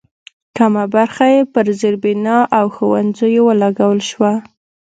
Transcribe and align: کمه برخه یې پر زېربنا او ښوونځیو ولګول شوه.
کمه 0.57 0.83
برخه 0.95 1.25
یې 1.33 1.41
پر 1.53 1.65
زېربنا 1.79 2.37
او 2.57 2.65
ښوونځیو 2.75 3.43
ولګول 3.47 3.99
شوه. 4.09 4.33